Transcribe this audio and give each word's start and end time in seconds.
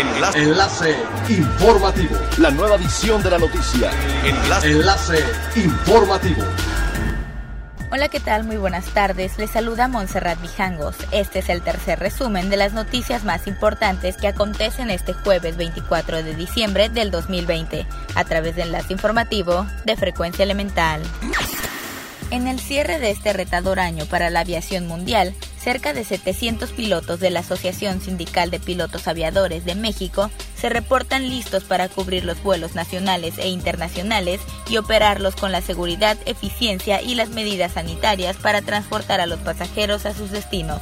Enlace. 0.00 0.38
Enlace 0.38 0.96
informativo. 1.28 2.16
La 2.38 2.50
nueva 2.50 2.76
edición 2.76 3.22
de 3.22 3.30
la 3.32 3.38
noticia. 3.38 3.90
Enlace. 4.24 4.70
Enlace 4.70 5.24
informativo. 5.56 6.42
Hola, 7.92 8.08
¿qué 8.08 8.18
tal? 8.18 8.44
Muy 8.44 8.56
buenas 8.56 8.86
tardes. 8.94 9.36
Les 9.36 9.50
saluda 9.50 9.88
Montserrat 9.88 10.40
Mijangos. 10.40 10.96
Este 11.10 11.40
es 11.40 11.50
el 11.50 11.60
tercer 11.60 11.98
resumen 11.98 12.48
de 12.48 12.56
las 12.56 12.72
noticias 12.72 13.24
más 13.24 13.46
importantes 13.46 14.16
que 14.16 14.28
acontecen 14.28 14.88
este 14.88 15.12
jueves 15.12 15.58
24 15.58 16.22
de 16.22 16.34
diciembre 16.34 16.88
del 16.88 17.10
2020 17.10 17.86
a 18.14 18.24
través 18.24 18.56
de 18.56 18.62
enlace 18.62 18.94
informativo 18.94 19.66
de 19.84 19.96
Frecuencia 19.96 20.44
Elemental. 20.44 21.02
En 22.30 22.46
el 22.46 22.58
cierre 22.58 23.00
de 23.00 23.10
este 23.10 23.34
retador 23.34 23.80
año 23.80 24.06
para 24.06 24.30
la 24.30 24.40
aviación 24.40 24.86
mundial, 24.86 25.34
cerca 25.62 25.92
de 25.92 26.04
700 26.04 26.72
pilotos 26.72 27.20
de 27.20 27.30
la 27.30 27.40
Asociación 27.40 28.00
Sindical 28.00 28.50
de 28.50 28.60
Pilotos 28.60 29.06
Aviadores 29.06 29.64
de 29.64 29.74
México 29.74 30.30
se 30.56 30.68
reportan 30.68 31.28
listos 31.28 31.64
para 31.64 31.88
cubrir 31.88 32.24
los 32.24 32.42
vuelos 32.42 32.74
nacionales 32.74 33.38
e 33.38 33.48
internacionales 33.48 34.40
y 34.68 34.78
operarlos 34.78 35.36
con 35.36 35.52
la 35.52 35.60
seguridad, 35.60 36.16
eficiencia 36.24 37.02
y 37.02 37.14
las 37.14 37.30
medidas 37.30 37.72
sanitarias 37.72 38.36
para 38.36 38.62
transportar 38.62 39.20
a 39.20 39.26
los 39.26 39.40
pasajeros 39.40 40.06
a 40.06 40.14
sus 40.14 40.30
destinos. 40.30 40.80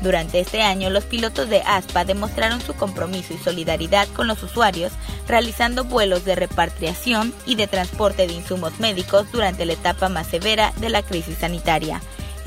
Durante 0.00 0.40
este 0.40 0.62
año, 0.62 0.88
los 0.88 1.04
pilotos 1.04 1.50
de 1.50 1.60
ASPA 1.60 2.06
demostraron 2.06 2.62
su 2.62 2.74
compromiso 2.74 3.34
y 3.34 3.38
solidaridad 3.38 4.08
con 4.08 4.28
los 4.28 4.42
usuarios, 4.42 4.92
realizando 5.28 5.84
vuelos 5.84 6.24
de 6.24 6.36
repatriación 6.36 7.34
y 7.44 7.56
de 7.56 7.66
transporte 7.66 8.26
de 8.26 8.32
insumos 8.32 8.80
médicos 8.80 9.30
durante 9.30 9.66
la 9.66 9.74
etapa 9.74 10.08
más 10.08 10.26
severa 10.26 10.72
de 10.78 10.88
la 10.88 11.02
crisis 11.02 11.36
sanitaria. 11.38 12.00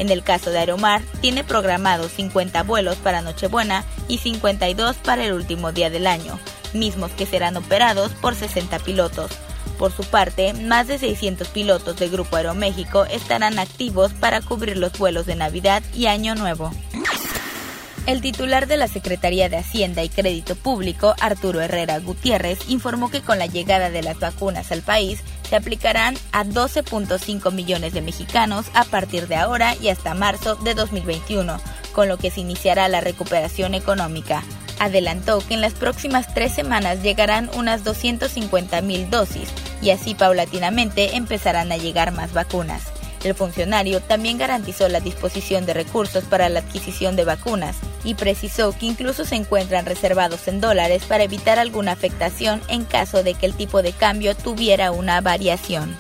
En 0.04 0.10
el 0.10 0.22
caso 0.22 0.50
de 0.50 0.60
Aeromar, 0.60 1.02
tiene 1.22 1.46
programados 1.46 2.12
50 2.12 2.64
vuelos 2.64 2.98
para 2.98 3.22
Nochebuena 3.22 3.86
y 4.10 4.18
52 4.18 4.98
para 4.98 5.24
el 5.24 5.32
último 5.32 5.72
día 5.72 5.90
del 5.90 6.08
año, 6.08 6.38
mismos 6.74 7.12
que 7.12 7.26
serán 7.26 7.56
operados 7.56 8.12
por 8.12 8.36
60 8.36 8.80
pilotos. 8.80 9.32
Por 9.80 9.94
su 9.94 10.04
parte, 10.04 10.52
más 10.56 10.90
de 10.90 11.00
600 11.00 11.48
pilotos 11.48 11.96
de 11.96 12.10
Grupo 12.10 12.36
Aeroméxico 12.36 13.06
estarán 13.06 13.60
activos 13.60 14.12
para 14.12 14.42
cubrir 14.42 14.76
los 14.76 14.92
vuelos 15.00 15.26
de 15.26 15.38
Navidad 15.38 15.82
y 15.94 16.08
Año 16.08 16.36
Nuevo. 16.36 16.72
El 18.06 18.20
titular 18.20 18.68
de 18.68 18.76
la 18.76 18.90
Secretaría 18.90 19.48
de 19.48 19.56
Hacienda 19.56 20.04
y 20.04 20.10
Crédito 20.10 20.58
Público, 20.58 21.16
Arturo 21.22 21.62
Herrera 21.62 21.98
Gutiérrez, 22.00 22.60
informó 22.68 23.10
que 23.10 23.22
con 23.22 23.40
la 23.40 23.46
llegada 23.46 23.90
de 23.90 24.04
las 24.04 24.20
vacunas 24.20 24.70
al 24.74 24.82
país 24.82 25.24
se 25.54 25.58
aplicarán 25.58 26.16
a 26.32 26.46
12.5 26.46 27.52
millones 27.52 27.94
de 27.94 28.02
mexicanos 28.02 28.66
a 28.74 28.86
partir 28.86 29.28
de 29.28 29.36
ahora 29.36 29.76
y 29.80 29.90
hasta 29.90 30.16
marzo 30.16 30.56
de 30.56 30.74
2021, 30.74 31.62
con 31.92 32.10
lo 32.10 32.18
que 32.18 32.32
se 32.32 32.42
iniciará 32.42 32.88
la 32.88 33.02
recuperación 33.02 33.76
económica. 33.76 34.42
Adelantó 34.80 35.46
que 35.48 35.54
en 35.54 35.62
las 35.62 35.76
próximas 35.76 36.34
tres 36.34 36.56
semanas 36.56 37.04
llegarán 37.04 37.52
unas 37.56 37.84
250 37.84 38.82
mil 38.82 39.08
dosis 39.12 39.48
y 39.80 39.92
así 39.92 40.16
paulatinamente 40.16 41.16
empezarán 41.18 41.72
a 41.72 41.78
llegar 41.78 42.14
más 42.14 42.34
vacunas. 42.34 42.86
El 43.24 43.36
funcionario 43.36 44.02
también 44.02 44.40
garantizó 44.40 44.90
la 44.90 45.02
disposición 45.02 45.68
de 45.68 45.76
recursos 45.76 46.24
para 46.24 46.50
la 46.50 46.62
adquisición 46.62 47.16
de 47.16 47.26
vacunas 47.26 47.76
y 48.04 48.16
precisó 48.16 48.72
que 48.78 48.86
incluso 48.86 49.26
se 49.26 49.36
encuentran 49.36 49.86
reservados 49.86 50.48
en 50.48 50.62
dólares 50.62 51.04
para 51.08 51.24
evitar 51.24 51.60
alguna 51.60 51.94
afectación 51.94 52.62
en 52.68 52.84
caso 52.86 53.24
de 53.24 53.34
que 53.34 53.46
el 53.46 53.54
tipo 53.54 53.82
de 53.82 53.94
cambio 53.94 54.36
tuviera 54.36 54.92
una 54.92 55.22
variación. 55.22 55.96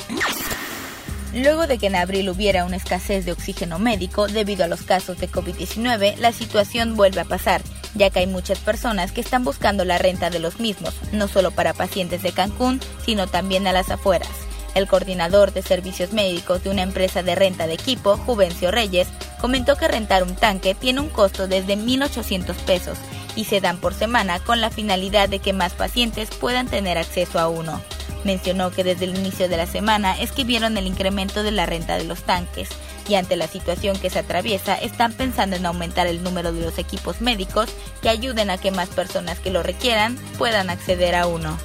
Luego 1.34 1.66
de 1.66 1.80
que 1.80 1.88
en 1.88 1.96
abril 1.96 2.30
hubiera 2.30 2.64
una 2.64 2.76
escasez 2.76 3.26
de 3.26 3.32
oxígeno 3.32 3.80
médico 3.80 4.28
debido 4.28 4.66
a 4.66 4.68
los 4.68 4.84
casos 4.84 5.18
de 5.18 5.30
COVID-19, 5.30 6.18
la 6.18 6.32
situación 6.32 6.96
vuelve 6.96 7.22
a 7.22 7.26
pasar, 7.26 7.62
ya 7.96 8.12
que 8.12 8.20
hay 8.20 8.28
muchas 8.28 8.60
personas 8.60 9.12
que 9.12 9.22
están 9.22 9.44
buscando 9.44 9.84
la 9.84 9.98
renta 9.98 10.30
de 10.30 10.38
los 10.38 10.60
mismos, 10.60 10.94
no 11.12 11.28
solo 11.28 11.50
para 11.50 11.74
pacientes 11.74 12.22
de 12.22 12.34
Cancún, 12.34 12.80
sino 13.04 13.26
también 13.26 13.66
a 13.66 13.74
las 13.74 13.90
afueras. 13.90 14.30
El 14.76 14.88
coordinador 14.88 15.54
de 15.54 15.64
servicios 15.64 16.14
médicos 16.14 16.64
de 16.64 16.70
una 16.70 16.84
empresa 16.84 17.24
de 17.24 17.34
renta 17.34 17.66
de 17.66 17.74
equipo, 17.74 18.18
Juvencio 18.18 18.70
Reyes, 18.70 19.08
comentó 19.44 19.76
que 19.76 19.90
rentar 19.90 20.24
un 20.24 20.38
tanque 20.38 20.74
tiene 20.74 21.02
un 21.02 21.10
costo 21.10 21.50
desde 21.50 21.76
1.800 21.76 22.56
pesos 22.66 22.98
y 23.36 23.44
se 23.44 23.60
dan 23.60 23.78
por 23.78 23.94
semana 23.94 24.40
con 24.40 24.62
la 24.62 24.70
finalidad 24.70 25.28
de 25.28 25.40
que 25.40 25.52
más 25.52 25.74
pacientes 25.74 26.30
puedan 26.30 26.70
tener 26.70 26.98
acceso 26.98 27.40
a 27.40 27.50
uno. 27.50 27.82
Mencionó 28.24 28.72
que 28.72 28.86
desde 28.86 29.04
el 29.04 29.18
inicio 29.18 29.50
de 29.50 29.58
la 29.58 29.66
semana 29.66 30.18
es 30.18 30.32
que 30.32 30.46
vieron 30.46 30.78
el 30.78 30.88
incremento 30.88 31.44
de 31.44 31.52
la 31.52 31.66
renta 31.66 31.98
de 31.98 32.06
los 32.06 32.24
tanques 32.24 32.70
y 33.10 33.16
ante 33.16 33.36
la 33.36 33.48
situación 33.48 34.00
que 34.00 34.10
se 34.10 34.20
atraviesa 34.20 34.76
están 34.76 35.12
pensando 35.12 35.58
en 35.58 35.66
aumentar 35.66 36.08
el 36.08 36.24
número 36.24 36.54
de 36.54 36.62
los 36.62 36.78
equipos 36.78 37.20
médicos 37.20 37.68
que 38.02 38.08
ayuden 38.08 38.50
a 38.50 38.58
que 38.58 38.72
más 38.72 38.88
personas 38.88 39.40
que 39.40 39.52
lo 39.52 39.62
requieran 39.62 40.18
puedan 40.38 40.70
acceder 40.70 41.16
a 41.16 41.28
uno. 41.28 41.58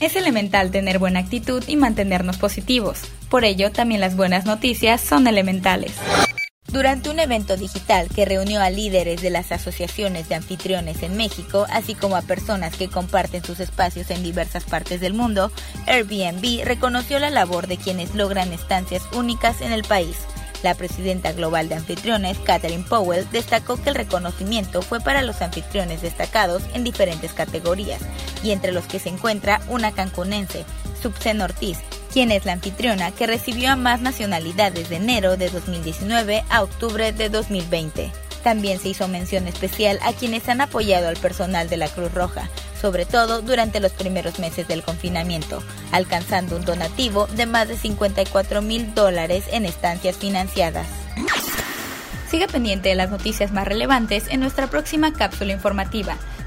Es 0.00 0.14
elemental 0.14 0.70
tener 0.70 0.98
buena 0.98 1.20
actitud 1.20 1.64
y 1.66 1.76
mantenernos 1.76 2.36
positivos. 2.36 3.00
Por 3.30 3.46
ello, 3.46 3.72
también 3.72 4.02
las 4.02 4.14
buenas 4.14 4.44
noticias 4.44 5.00
son 5.00 5.26
elementales. 5.26 5.94
Durante 6.70 7.08
un 7.08 7.18
evento 7.18 7.56
digital 7.56 8.08
que 8.14 8.26
reunió 8.26 8.60
a 8.60 8.68
líderes 8.68 9.22
de 9.22 9.30
las 9.30 9.52
asociaciones 9.52 10.28
de 10.28 10.34
anfitriones 10.34 11.02
en 11.02 11.16
México, 11.16 11.66
así 11.70 11.94
como 11.94 12.14
a 12.14 12.22
personas 12.22 12.76
que 12.76 12.88
comparten 12.88 13.42
sus 13.42 13.58
espacios 13.58 14.10
en 14.10 14.22
diversas 14.22 14.64
partes 14.64 15.00
del 15.00 15.14
mundo, 15.14 15.50
Airbnb 15.86 16.64
reconoció 16.64 17.18
la 17.20 17.30
labor 17.30 17.68
de 17.68 17.78
quienes 17.78 18.14
logran 18.14 18.52
estancias 18.52 19.02
únicas 19.14 19.62
en 19.62 19.72
el 19.72 19.82
país. 19.82 20.18
La 20.62 20.74
presidenta 20.74 21.32
global 21.32 21.70
de 21.70 21.76
anfitriones, 21.76 22.36
Catherine 22.38 22.84
Powell, 22.86 23.26
destacó 23.30 23.80
que 23.82 23.88
el 23.88 23.94
reconocimiento 23.94 24.82
fue 24.82 25.00
para 25.00 25.22
los 25.22 25.40
anfitriones 25.40 26.02
destacados 26.02 26.62
en 26.74 26.84
diferentes 26.84 27.32
categorías, 27.32 28.02
y 28.42 28.50
entre 28.50 28.72
los 28.72 28.84
que 28.86 28.98
se 28.98 29.08
encuentra 29.08 29.62
una 29.68 29.92
cancunense, 29.92 30.66
Subsen 31.00 31.40
Ortiz, 31.40 31.78
quien 32.18 32.32
es 32.32 32.46
la 32.46 32.54
anfitriona 32.54 33.12
que 33.12 33.28
recibió 33.28 33.70
a 33.70 33.76
más 33.76 34.00
nacionalidades 34.00 34.88
de 34.88 34.96
enero 34.96 35.36
de 35.36 35.50
2019 35.50 36.42
a 36.50 36.64
octubre 36.64 37.12
de 37.12 37.28
2020. 37.28 38.10
También 38.42 38.80
se 38.80 38.88
hizo 38.88 39.06
mención 39.06 39.46
especial 39.46 40.00
a 40.02 40.12
quienes 40.12 40.48
han 40.48 40.60
apoyado 40.60 41.06
al 41.06 41.16
personal 41.16 41.68
de 41.68 41.76
la 41.76 41.86
Cruz 41.86 42.12
Roja, 42.12 42.50
sobre 42.80 43.06
todo 43.06 43.40
durante 43.40 43.78
los 43.78 43.92
primeros 43.92 44.40
meses 44.40 44.66
del 44.66 44.82
confinamiento, 44.82 45.62
alcanzando 45.92 46.56
un 46.56 46.64
donativo 46.64 47.28
de 47.28 47.46
más 47.46 47.68
de 47.68 47.76
54 47.76 48.62
mil 48.62 48.96
dólares 48.96 49.44
en 49.52 49.64
estancias 49.64 50.16
financiadas. 50.16 50.88
Siga 52.28 52.48
pendiente 52.48 52.88
de 52.88 52.96
las 52.96 53.10
noticias 53.10 53.52
más 53.52 53.68
relevantes 53.68 54.24
en 54.28 54.40
nuestra 54.40 54.66
próxima 54.66 55.12
cápsula 55.12 55.52
informativa. 55.52 56.16